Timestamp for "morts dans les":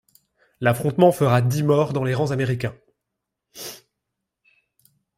1.61-2.15